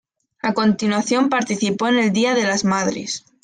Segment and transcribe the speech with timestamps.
[0.41, 3.23] A continuación, participó en el Día de las Madres.